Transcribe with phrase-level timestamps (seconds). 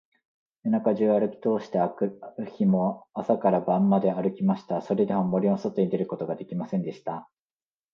[0.63, 2.05] 夜中じゅうあるきとおして、あく
[2.39, 4.81] る日も朝から晩まであるきました。
[4.81, 7.29] それでも、森のそとに出ることができませんでした。